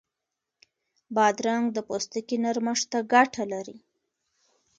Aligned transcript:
بادرنګ 1.15 1.65
د 1.73 1.77
پوستکي 1.87 2.37
نرمښت 2.43 2.85
ته 2.91 2.99
ګټه 3.13 3.43
لري. 3.53 3.77